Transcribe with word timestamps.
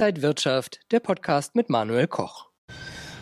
Inside 0.00 0.22
Wirtschaft, 0.22 0.80
der 0.92 1.00
Podcast 1.00 1.54
mit 1.54 1.68
Manuel 1.68 2.06
Koch. 2.06 2.46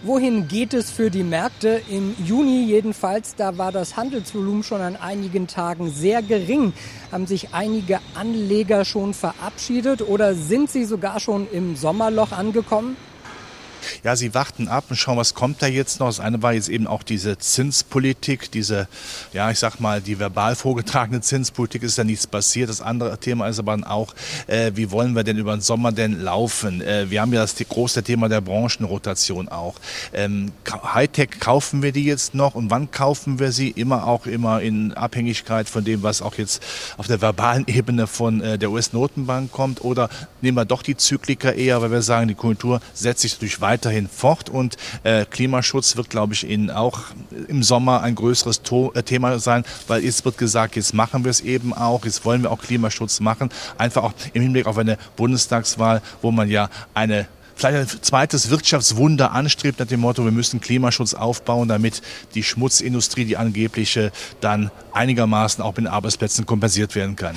Wohin 0.04 0.46
geht 0.46 0.74
es 0.74 0.92
für 0.92 1.10
die 1.10 1.24
Märkte? 1.24 1.82
Im 1.90 2.14
Juni 2.24 2.62
jedenfalls, 2.66 3.34
da 3.34 3.58
war 3.58 3.72
das 3.72 3.96
Handelsvolumen 3.96 4.62
schon 4.62 4.80
an 4.80 4.94
einigen 4.94 5.48
Tagen 5.48 5.90
sehr 5.90 6.22
gering. 6.22 6.72
Haben 7.10 7.26
sich 7.26 7.52
einige 7.52 7.98
Anleger 8.14 8.84
schon 8.84 9.12
verabschiedet 9.12 10.02
oder 10.02 10.34
sind 10.34 10.70
sie 10.70 10.84
sogar 10.84 11.18
schon 11.18 11.50
im 11.50 11.74
Sommerloch 11.74 12.30
angekommen? 12.30 12.96
Ja, 14.04 14.16
sie 14.16 14.34
warten 14.34 14.68
ab 14.68 14.84
und 14.88 14.96
schauen, 14.96 15.16
was 15.16 15.34
kommt 15.34 15.62
da 15.62 15.66
jetzt 15.66 16.00
noch. 16.00 16.06
Das 16.06 16.20
eine 16.20 16.42
war 16.42 16.52
jetzt 16.52 16.68
eben 16.68 16.86
auch 16.86 17.02
diese 17.02 17.38
Zinspolitik, 17.38 18.50
diese, 18.50 18.88
ja, 19.32 19.50
ich 19.50 19.58
sag 19.58 19.80
mal, 19.80 20.00
die 20.00 20.18
verbal 20.18 20.54
vorgetragene 20.54 21.20
Zinspolitik 21.20 21.82
ist 21.82 21.98
ja 21.98 22.04
nichts 22.04 22.26
passiert. 22.26 22.68
Das 22.68 22.80
andere 22.80 23.18
Thema 23.18 23.48
ist 23.48 23.58
aber 23.58 23.78
auch, 23.86 24.14
äh, 24.46 24.72
wie 24.74 24.90
wollen 24.90 25.14
wir 25.14 25.24
denn 25.24 25.38
über 25.38 25.52
den 25.52 25.60
Sommer 25.60 25.92
denn 25.92 26.20
laufen? 26.20 26.80
Äh, 26.80 27.10
wir 27.10 27.20
haben 27.20 27.32
ja 27.32 27.40
das 27.40 27.54
große 27.56 28.02
Thema 28.02 28.28
der 28.28 28.40
Branchenrotation 28.40 29.48
auch. 29.48 29.74
Ähm, 30.12 30.52
Hightech 30.66 31.40
kaufen 31.40 31.82
wir 31.82 31.92
die 31.92 32.04
jetzt 32.04 32.34
noch 32.34 32.54
und 32.54 32.70
wann 32.70 32.90
kaufen 32.90 33.38
wir 33.38 33.52
sie? 33.52 33.70
Immer 33.70 34.06
auch 34.06 34.26
immer 34.26 34.60
in 34.60 34.92
Abhängigkeit 34.94 35.68
von 35.68 35.84
dem, 35.84 36.02
was 36.02 36.22
auch 36.22 36.34
jetzt 36.34 36.62
auf 36.96 37.06
der 37.06 37.20
verbalen 37.20 37.64
Ebene 37.66 38.06
von 38.06 38.40
äh, 38.40 38.58
der 38.58 38.70
US-Notenbank 38.70 39.52
kommt 39.52 39.84
oder 39.84 40.08
nehmen 40.40 40.56
wir 40.56 40.64
doch 40.64 40.82
die 40.82 40.96
Zykliker 40.96 41.54
eher, 41.54 41.82
weil 41.82 41.90
wir 41.90 42.02
sagen, 42.02 42.28
die 42.28 42.34
Konjunktur 42.34 42.80
setzt 42.94 43.22
sich 43.22 43.38
durch 43.38 43.60
weiterhin 43.78 44.08
fort 44.08 44.50
und 44.50 44.76
äh, 45.04 45.24
Klimaschutz 45.24 45.96
wird, 45.96 46.10
glaube 46.10 46.34
ich, 46.34 46.48
in, 46.48 46.68
auch 46.68 46.98
im 47.46 47.62
Sommer 47.62 48.02
ein 48.02 48.16
größeres 48.16 48.62
to 48.62 48.92
äh, 48.94 49.04
Thema 49.04 49.38
sein, 49.38 49.62
weil 49.86 50.04
jetzt 50.04 50.24
wird 50.24 50.36
gesagt, 50.36 50.74
jetzt 50.74 50.94
machen 50.94 51.22
wir 51.24 51.30
es 51.30 51.40
eben 51.40 51.72
auch, 51.72 52.04
jetzt 52.04 52.24
wollen 52.24 52.42
wir 52.42 52.50
auch 52.50 52.60
Klimaschutz 52.60 53.20
machen, 53.20 53.50
einfach 53.76 54.02
auch 54.02 54.12
im 54.32 54.42
Hinblick 54.42 54.66
auf 54.66 54.78
eine 54.78 54.98
Bundestagswahl, 55.16 56.02
wo 56.22 56.32
man 56.32 56.50
ja 56.50 56.70
eine 56.92 57.28
vielleicht 57.54 57.94
ein 57.94 58.02
zweites 58.02 58.50
Wirtschaftswunder 58.50 59.30
anstrebt, 59.32 59.78
nach 59.78 59.86
dem 59.86 60.00
Motto, 60.00 60.24
wir 60.24 60.32
müssen 60.32 60.60
Klimaschutz 60.60 61.14
aufbauen, 61.14 61.68
damit 61.68 62.02
die 62.34 62.42
Schmutzindustrie, 62.42 63.24
die 63.24 63.36
angebliche, 63.36 64.10
dann 64.40 64.70
einigermaßen 64.92 65.62
auch 65.62 65.76
mit 65.76 65.86
Arbeitsplätzen 65.86 66.46
kompensiert 66.46 66.94
werden 66.94 67.16
kann. 67.16 67.36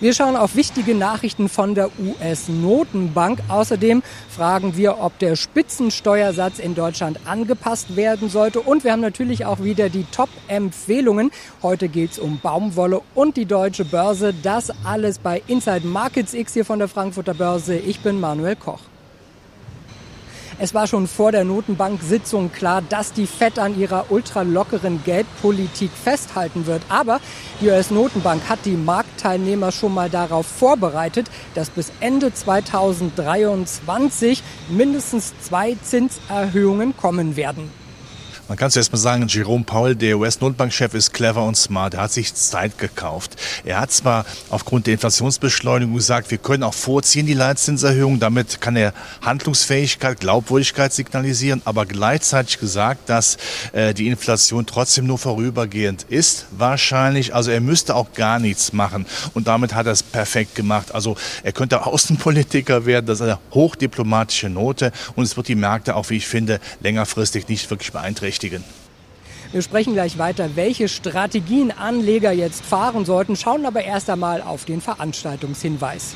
Wir 0.00 0.14
schauen 0.14 0.34
auf 0.34 0.56
wichtige 0.56 0.94
Nachrichten 0.94 1.50
von 1.50 1.74
der 1.74 1.90
US-Notenbank. 1.98 3.40
Außerdem 3.48 4.02
fragen 4.30 4.74
wir, 4.74 4.98
ob 4.98 5.18
der 5.18 5.36
Spitzensteuersatz 5.36 6.58
in 6.58 6.74
Deutschland 6.74 7.20
angepasst 7.26 7.96
werden 7.96 8.30
sollte. 8.30 8.60
Und 8.60 8.82
wir 8.82 8.92
haben 8.92 9.02
natürlich 9.02 9.44
auch 9.44 9.62
wieder 9.62 9.90
die 9.90 10.06
Top-Empfehlungen. 10.10 11.30
Heute 11.62 11.90
geht 11.90 12.12
es 12.12 12.18
um 12.18 12.40
Baumwolle 12.40 13.02
und 13.14 13.36
die 13.36 13.44
deutsche 13.44 13.84
Börse. 13.84 14.32
Das 14.42 14.72
alles 14.86 15.18
bei 15.18 15.42
Inside 15.48 15.86
Markets 15.86 16.32
X 16.32 16.54
hier 16.54 16.64
von 16.64 16.78
der 16.78 16.88
Frankfurter 16.88 17.34
Börse. 17.34 17.76
Ich 17.76 18.00
bin 18.00 18.20
Manuel 18.20 18.56
Koch. 18.56 18.80
Es 20.62 20.74
war 20.74 20.86
schon 20.86 21.06
vor 21.06 21.32
der 21.32 21.44
Notenbank-Sitzung 21.44 22.52
klar, 22.52 22.82
dass 22.86 23.14
die 23.14 23.26
FED 23.26 23.58
an 23.58 23.80
ihrer 23.80 24.10
ultralockeren 24.10 25.02
Geldpolitik 25.04 25.90
festhalten 25.90 26.66
wird. 26.66 26.82
Aber 26.90 27.18
die 27.62 27.68
US-Notenbank 27.68 28.46
hat 28.46 28.66
die 28.66 28.76
Marktteilnehmer 28.76 29.72
schon 29.72 29.94
mal 29.94 30.10
darauf 30.10 30.44
vorbereitet, 30.44 31.30
dass 31.54 31.70
bis 31.70 31.90
Ende 32.00 32.34
2023 32.34 34.42
mindestens 34.68 35.32
zwei 35.40 35.78
Zinserhöhungen 35.82 36.94
kommen 36.94 37.36
werden. 37.36 37.79
Man 38.50 38.56
kann 38.56 38.68
zuerst 38.72 38.90
mal 38.90 38.98
sagen, 38.98 39.28
Jerome 39.28 39.62
Powell, 39.62 39.94
der 39.94 40.18
US-Notenbankchef, 40.18 40.94
ist 40.94 41.12
clever 41.12 41.44
und 41.44 41.56
smart. 41.56 41.94
Er 41.94 42.00
hat 42.00 42.10
sich 42.10 42.34
Zeit 42.34 42.78
gekauft. 42.78 43.36
Er 43.64 43.80
hat 43.80 43.92
zwar 43.92 44.26
aufgrund 44.48 44.88
der 44.88 44.94
Inflationsbeschleunigung 44.94 45.94
gesagt, 45.94 46.32
wir 46.32 46.38
können 46.38 46.64
auch 46.64 46.74
vorziehen 46.74 47.26
die 47.26 47.34
Leitzinserhöhung. 47.34 48.18
Damit 48.18 48.60
kann 48.60 48.74
er 48.74 48.92
Handlungsfähigkeit, 49.22 50.18
Glaubwürdigkeit 50.18 50.92
signalisieren, 50.92 51.62
aber 51.64 51.86
gleichzeitig 51.86 52.58
gesagt, 52.58 53.08
dass 53.08 53.36
äh, 53.70 53.94
die 53.94 54.08
Inflation 54.08 54.66
trotzdem 54.66 55.06
nur 55.06 55.18
vorübergehend 55.18 56.06
ist, 56.08 56.46
wahrscheinlich. 56.50 57.32
Also 57.32 57.52
er 57.52 57.60
müsste 57.60 57.94
auch 57.94 58.14
gar 58.14 58.40
nichts 58.40 58.72
machen. 58.72 59.06
Und 59.32 59.46
damit 59.46 59.76
hat 59.76 59.86
er 59.86 59.92
es 59.92 60.02
perfekt 60.02 60.56
gemacht. 60.56 60.92
Also 60.92 61.16
er 61.44 61.52
könnte 61.52 61.86
Außenpolitiker 61.86 62.84
werden. 62.84 63.06
Das 63.06 63.20
ist 63.20 63.26
eine 63.26 63.38
hochdiplomatische 63.54 64.48
Note. 64.48 64.90
Und 65.14 65.22
es 65.22 65.36
wird 65.36 65.46
die 65.46 65.54
Märkte 65.54 65.94
auch, 65.94 66.10
wie 66.10 66.16
ich 66.16 66.26
finde, 66.26 66.58
längerfristig 66.80 67.46
nicht 67.46 67.70
wirklich 67.70 67.92
beeinträchtigen 67.92 68.39
berücksichtigen. 68.40 68.64
Wir 69.52 69.62
sprechen 69.62 69.94
gleich 69.94 70.16
weiter, 70.18 70.50
welche 70.54 70.88
Strategien 70.88 71.72
Anleger 71.72 72.30
jetzt 72.30 72.64
fahren 72.64 73.04
sollten, 73.04 73.36
schauen 73.36 73.66
aber 73.66 73.82
erst 73.82 74.08
einmal 74.08 74.42
auf 74.42 74.64
den 74.64 74.80
Veranstaltungshinweis. 74.80 76.14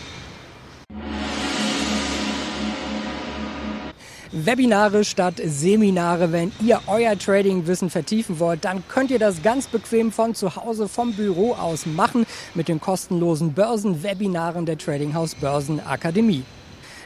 Webinare 4.30 5.04
statt 5.04 5.40
Seminare. 5.44 6.32
Wenn 6.32 6.50
ihr 6.60 6.80
euer 6.88 7.16
Trading-Wissen 7.16 7.88
vertiefen 7.88 8.40
wollt, 8.40 8.64
dann 8.64 8.82
könnt 8.88 9.12
ihr 9.12 9.20
das 9.20 9.42
ganz 9.42 9.68
bequem 9.68 10.10
von 10.10 10.34
zu 10.34 10.56
Hause 10.56 10.88
vom 10.88 11.12
Büro 11.12 11.52
aus 11.52 11.86
machen 11.86 12.26
mit 12.54 12.66
den 12.66 12.80
kostenlosen 12.80 13.52
Börsenwebinaren 13.52 14.66
der 14.66 14.76
Trading 14.76 15.14
House 15.14 15.36
Börsenakademie. 15.36 16.42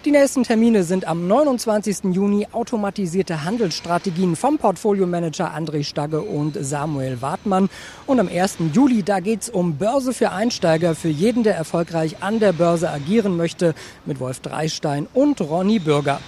Die 0.05 0.13
nächsten 0.13 0.45
Termine 0.45 0.85
sind 0.85 1.09
am 1.09 1.27
29. 1.27 2.15
Juni 2.15 2.47
automatisierte 2.53 3.45
Handelsstrategien 3.45 4.37
vom 4.37 4.57
Portfolio-Manager 4.57 5.53
André 5.53 5.83
Stagge 5.83 6.21
und 6.21 6.57
Samuel 6.61 7.21
Wartmann. 7.21 7.69
Und 8.07 8.21
am 8.21 8.29
1. 8.29 8.59
Juli, 8.73 9.03
da 9.03 9.19
geht's 9.19 9.51
um 9.51 9.77
Börse 9.77 10.13
für 10.13 10.31
Einsteiger, 10.31 10.95
für 10.95 11.09
jeden, 11.09 11.43
der 11.43 11.57
erfolgreich 11.57 12.23
an 12.23 12.39
der 12.39 12.53
Börse 12.53 12.89
agieren 12.89 13.37
möchte, 13.37 13.75
mit 14.07 14.21
Wolf 14.21 14.39
Dreistein 14.39 15.09
und 15.15 15.41
Ronny 15.41 15.81
Bürger. 15.81 16.21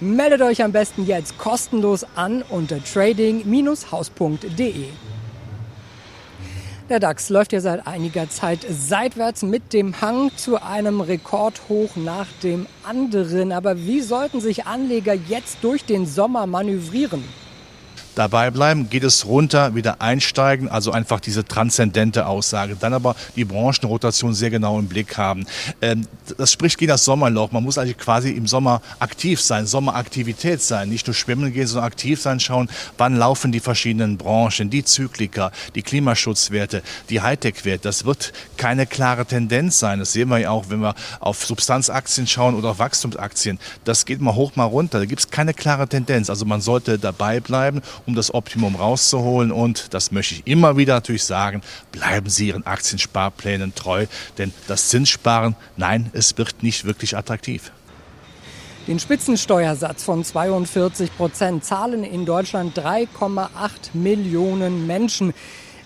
Meldet 0.00 0.42
euch 0.42 0.62
am 0.62 0.72
besten 0.72 1.06
jetzt 1.06 1.38
kostenlos 1.38 2.04
an 2.16 2.44
unter 2.50 2.84
trading-haus.de. 2.84 4.88
Der 6.88 7.00
DAX 7.00 7.28
läuft 7.28 7.52
ja 7.52 7.60
seit 7.60 7.86
einiger 7.86 8.30
Zeit 8.30 8.60
seitwärts 8.66 9.42
mit 9.42 9.74
dem 9.74 10.00
Hang 10.00 10.30
zu 10.36 10.62
einem 10.62 11.02
Rekordhoch 11.02 11.96
nach 11.96 12.26
dem 12.42 12.66
anderen. 12.82 13.52
Aber 13.52 13.76
wie 13.76 14.00
sollten 14.00 14.40
sich 14.40 14.64
Anleger 14.64 15.12
jetzt 15.12 15.58
durch 15.60 15.84
den 15.84 16.06
Sommer 16.06 16.46
manövrieren? 16.46 17.22
Dabei 18.18 18.50
bleiben, 18.50 18.90
geht 18.90 19.04
es 19.04 19.26
runter, 19.26 19.76
wieder 19.76 20.02
einsteigen, 20.02 20.68
also 20.68 20.90
einfach 20.90 21.20
diese 21.20 21.44
transzendente 21.44 22.26
Aussage. 22.26 22.76
Dann 22.78 22.92
aber 22.92 23.14
die 23.36 23.44
Branchenrotation 23.44 24.34
sehr 24.34 24.50
genau 24.50 24.78
im 24.78 24.88
Blick 24.88 25.16
haben. 25.16 25.46
Ähm, 25.80 26.06
das 26.36 26.52
spricht 26.52 26.78
gegen 26.78 26.90
das 26.90 27.04
Sommerloch. 27.04 27.52
Man 27.52 27.62
muss 27.62 27.78
eigentlich 27.78 27.98
quasi 27.98 28.30
im 28.30 28.48
Sommer 28.48 28.82
aktiv 28.98 29.40
sein, 29.40 29.66
Sommeraktivität 29.66 30.60
sein, 30.60 30.88
nicht 30.88 31.06
nur 31.06 31.14
schwimmen 31.14 31.52
gehen, 31.52 31.68
sondern 31.68 31.86
aktiv 31.86 32.20
sein, 32.20 32.40
schauen, 32.40 32.68
wann 32.96 33.14
laufen 33.16 33.52
die 33.52 33.60
verschiedenen 33.60 34.18
Branchen, 34.18 34.68
die 34.68 34.84
Zyklika, 34.84 35.52
die 35.76 35.82
Klimaschutzwerte, 35.82 36.82
die 37.10 37.20
Hightech-Werte. 37.20 37.82
Das 37.82 38.04
wird 38.04 38.32
keine 38.56 38.86
klare 38.86 39.26
Tendenz 39.26 39.78
sein. 39.78 40.00
Das 40.00 40.12
sehen 40.12 40.28
wir 40.28 40.38
ja 40.38 40.50
auch, 40.50 40.70
wenn 40.70 40.80
wir 40.80 40.96
auf 41.20 41.44
Substanzaktien 41.46 42.26
schauen 42.26 42.56
oder 42.56 42.70
auf 42.70 42.80
Wachstumsaktien. 42.80 43.60
Das 43.84 44.06
geht 44.06 44.20
mal 44.20 44.34
hoch, 44.34 44.56
mal 44.56 44.64
runter. 44.64 44.98
Da 44.98 45.04
gibt 45.04 45.20
es 45.20 45.30
keine 45.30 45.54
klare 45.54 45.86
Tendenz. 45.86 46.30
Also 46.30 46.44
man 46.44 46.60
sollte 46.60 46.98
dabei 46.98 47.38
bleiben 47.38 47.80
um 48.08 48.14
das 48.14 48.32
Optimum 48.32 48.74
rauszuholen. 48.74 49.52
Und 49.52 49.92
das 49.94 50.10
möchte 50.10 50.34
ich 50.34 50.46
immer 50.46 50.76
wieder 50.76 50.94
natürlich 50.94 51.24
sagen, 51.24 51.60
bleiben 51.92 52.28
Sie 52.28 52.48
Ihren 52.48 52.66
Aktiensparplänen 52.66 53.74
treu, 53.74 54.06
denn 54.38 54.52
das 54.66 54.88
Zinssparen, 54.88 55.54
nein, 55.76 56.10
es 56.14 56.36
wird 56.38 56.62
nicht 56.62 56.86
wirklich 56.86 57.16
attraktiv. 57.16 57.70
Den 58.86 58.98
Spitzensteuersatz 58.98 60.02
von 60.02 60.24
42 60.24 61.14
Prozent 61.14 61.62
zahlen 61.62 62.02
in 62.02 62.24
Deutschland 62.24 62.76
3,8 62.78 63.48
Millionen 63.92 64.86
Menschen. 64.86 65.34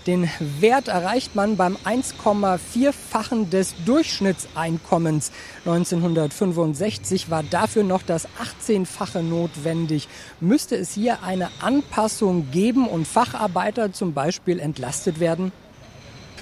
Den 0.07 0.29
Wert 0.61 0.89
erreicht 0.89 1.37
man 1.37 1.57
beim 1.57 1.77
1,4-fachen 1.85 3.51
des 3.51 3.75
Durchschnittseinkommens. 3.87 5.31
1965 5.65 7.31
war 7.31 7.45
dafür 7.45 7.85
noch 7.85 8.03
das 8.03 8.27
18-fache 8.67 9.23
notwendig. 9.23 10.09
Müsste 10.41 10.77
es 10.77 10.93
hier 10.93 11.23
eine 11.23 11.51
Anpassung 11.61 12.51
geben 12.51 12.89
und 12.89 13.07
Facharbeiter 13.07 13.93
zum 13.93 14.13
Beispiel 14.13 14.59
entlastet 14.59 15.21
werden? 15.21 15.53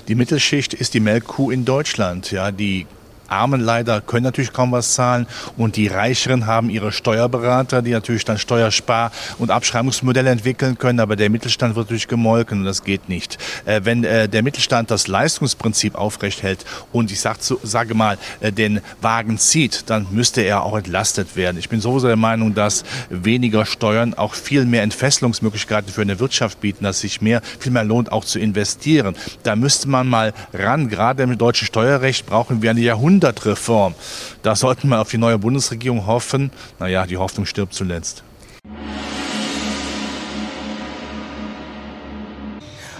Die 0.08 0.14
Mittelschicht 0.14 0.72
ist 0.72 0.94
die 0.94 1.00
Melkkuh 1.00 1.50
in 1.50 1.66
Deutschland. 1.66 2.30
Ja, 2.30 2.50
die 2.52 2.86
Armen 3.30 3.60
leider 3.60 4.00
können 4.00 4.24
natürlich 4.24 4.52
kaum 4.52 4.72
was 4.72 4.94
zahlen 4.94 5.26
und 5.56 5.76
die 5.76 5.86
Reicheren 5.86 6.46
haben 6.46 6.70
ihre 6.70 6.92
Steuerberater, 6.92 7.82
die 7.82 7.92
natürlich 7.92 8.24
dann 8.24 8.38
Steuerspar- 8.38 9.12
und 9.38 9.50
Abschreibungsmodelle 9.50 10.30
entwickeln 10.30 10.78
können, 10.78 11.00
aber 11.00 11.16
der 11.16 11.30
Mittelstand 11.30 11.76
wird 11.76 11.86
natürlich 11.86 12.08
gemolken 12.08 12.60
und 12.60 12.64
das 12.64 12.84
geht 12.84 13.08
nicht. 13.08 13.38
Äh, 13.64 13.82
wenn 13.84 14.04
äh, 14.04 14.28
der 14.28 14.42
Mittelstand 14.42 14.90
das 14.90 15.06
Leistungsprinzip 15.06 15.94
aufrecht 15.94 16.42
hält 16.42 16.64
und 16.92 17.10
ich 17.12 17.20
sag, 17.20 17.38
sage 17.40 17.94
mal, 17.94 18.18
äh, 18.40 18.52
den 18.52 18.80
Wagen 19.00 19.38
zieht, 19.38 19.88
dann 19.88 20.08
müsste 20.10 20.42
er 20.42 20.64
auch 20.64 20.76
entlastet 20.76 21.36
werden. 21.36 21.58
Ich 21.58 21.68
bin 21.68 21.80
sowieso 21.80 22.08
der 22.08 22.16
Meinung, 22.16 22.54
dass 22.54 22.84
weniger 23.08 23.64
Steuern 23.64 24.14
auch 24.14 24.34
viel 24.34 24.64
mehr 24.64 24.82
Entfesselungsmöglichkeiten 24.82 25.92
für 25.92 26.02
eine 26.02 26.18
Wirtschaft 26.18 26.60
bieten, 26.60 26.84
dass 26.84 27.00
sich 27.00 27.20
mehr, 27.20 27.42
viel 27.58 27.72
mehr 27.72 27.84
lohnt, 27.84 28.12
auch 28.12 28.24
zu 28.24 28.38
investieren. 28.38 29.14
Da 29.42 29.56
müsste 29.56 29.88
man 29.88 30.08
mal 30.08 30.32
ran. 30.52 30.88
Gerade 30.88 31.22
im 31.22 31.38
deutschen 31.38 31.66
Steuerrecht 31.66 32.26
brauchen 32.26 32.62
wir 32.62 32.70
eine 32.70 32.80
Jahrhundert 32.80 33.19
Jahrhundertreform. 33.20 33.94
Da 34.42 34.56
sollten 34.56 34.88
wir 34.88 35.00
auf 35.00 35.10
die 35.10 35.18
neue 35.18 35.38
Bundesregierung 35.38 36.06
hoffen. 36.06 36.50
Naja, 36.78 37.06
die 37.06 37.16
Hoffnung 37.16 37.46
stirbt 37.46 37.74
zuletzt. 37.74 38.24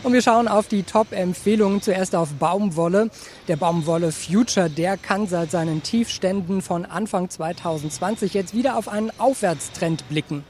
Und 0.02 0.14
wir 0.14 0.22
schauen 0.22 0.49
auf 0.49 0.67
die 0.67 0.82
Top-Empfehlungen. 0.82 1.82
Zuerst 1.82 2.14
auf 2.14 2.32
Baumwolle. 2.34 3.11
Der 3.49 3.56
Baumwolle 3.56 4.12
Future, 4.12 4.70
der 4.70 4.96
kann 4.96 5.26
seit 5.26 5.50
seinen 5.50 5.82
Tiefständen 5.82 6.62
von 6.62 6.84
Anfang 6.87 7.28
2020 7.28 8.34
jetzt 8.34 8.55
wieder 8.55 8.76
auf 8.76 8.88
einen 8.88 9.12
Aufwärtstrend 9.19 10.08
blicken. 10.08 10.44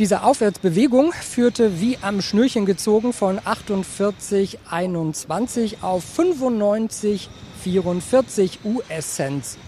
Diese 0.00 0.22
Aufwärtsbewegung 0.22 1.12
führte 1.12 1.80
wie 1.82 1.98
am 2.00 2.22
Schnürchen 2.22 2.64
gezogen 2.64 3.12
von 3.12 3.38
48,21 3.38 5.82
auf 5.82 6.02
95,44 6.18 8.60
US-Cents. 8.64 9.58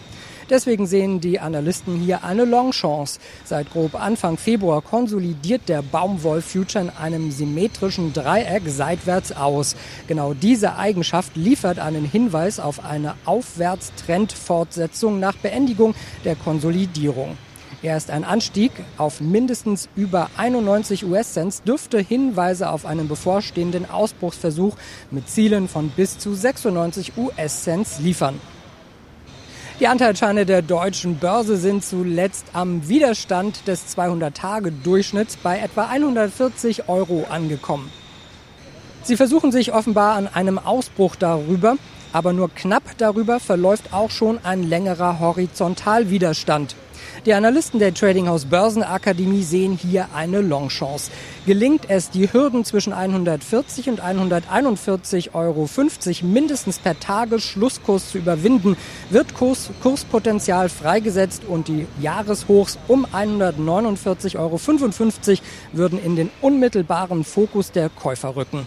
Deswegen 0.49 0.87
sehen 0.87 1.21
die 1.21 1.39
Analysten 1.39 2.01
hier 2.01 2.25
eine 2.25 2.47
Longchance. 2.47 3.21
Seit 3.45 3.71
grob 3.71 3.95
Anfang 3.95 4.39
Februar 4.39 4.81
konsolidiert 4.81 5.69
der 5.69 5.83
Baumwoll-Future 5.83 6.85
in 6.85 6.89
einem 6.89 7.31
symmetrischen 7.31 8.15
Dreieck 8.15 8.63
seitwärts 8.69 9.33
aus. 9.33 9.77
Genau 10.09 10.33
diese 10.33 10.77
Eigenschaft 10.77 11.37
liefert 11.37 11.79
einen 11.79 12.07
Hinweis 12.07 12.59
auf 12.59 12.87
eine 12.87 13.17
Aufwärtstrendfortsetzung 13.27 15.21
nach 15.21 15.37
Beendigung 15.37 15.95
der 16.25 16.37
Konsolidierung. 16.37 17.37
Erst 17.83 18.13
ein 18.13 18.23
Anstieg 18.23 18.71
auf 18.97 19.21
mindestens 19.21 19.89
über 19.97 20.31
91 20.37 21.05
US-Cents 21.05 21.65
dürfte 21.65 21.99
Hinweise 21.99 22.71
auf 22.71 22.87
einen 22.87 23.09
bevorstehenden 23.09 23.91
Ausbruchsversuch 23.91 24.77
mit 25.11 25.29
Zielen 25.29 25.67
von 25.67 25.89
bis 25.91 26.17
zu 26.19 26.33
96 26.33 27.15
US-Cents 27.17 27.99
liefern. 27.99 28.41
Die 29.81 29.89
Anteilsscheine 29.89 30.47
der 30.47 30.63
deutschen 30.63 31.17
Börse 31.17 31.57
sind 31.57 31.85
zuletzt 31.85 32.47
am 32.53 32.89
Widerstand 32.89 33.67
des 33.67 33.97
200-Tage-Durchschnitts 33.97 35.39
bei 35.39 35.59
etwa 35.59 35.87
140 35.87 36.89
Euro 36.89 37.27
angekommen. 37.29 37.91
Sie 39.03 39.17
versuchen 39.17 39.51
sich 39.51 39.73
offenbar 39.75 40.15
an 40.15 40.29
einem 40.29 40.61
Ausbruch 40.61 41.17
darüber, 41.17 41.75
aber 42.13 42.33
nur 42.33 42.49
knapp 42.55 42.97
darüber 42.99 43.41
verläuft 43.41 43.93
auch 43.93 44.13
schon 44.13 44.39
ein 44.45 44.63
längerer 44.63 45.19
Horizontalwiderstand. 45.19 46.77
Die 47.25 47.35
Analysten 47.35 47.79
der 47.79 47.95
Tradinghouse 47.95 48.47
Börsenakademie 48.47 49.45
sehen 49.45 49.79
hier 49.81 50.09
eine 50.15 50.41
Longchance. 50.41 51.11
Gelingt 51.47 51.89
es, 51.89 52.11
die 52.11 52.33
Hürden 52.33 52.65
zwischen 52.65 52.93
140 52.93 53.89
und 53.89 54.03
141,50 54.03 55.35
Euro 55.35 55.69
mindestens 56.23 56.81
per 56.81 56.99
Tagesschlusskurs 56.99 58.11
zu 58.11 58.19
überwinden, 58.19 58.77
wird 59.11 59.35
Kurs, 59.35 59.71
Kurspotenzial 59.83 60.69
freigesetzt 60.69 61.43
und 61.47 61.69
die 61.69 61.87
Jahreshochs 62.01 62.79
um 62.89 63.07
149,55 63.07 64.39
Euro 64.39 64.59
würden 65.73 66.03
in 66.03 66.17
den 66.17 66.31
unmittelbaren 66.41 67.23
Fokus 67.23 67.71
der 67.71 67.89
Käufer 67.89 68.35
rücken. 68.35 68.67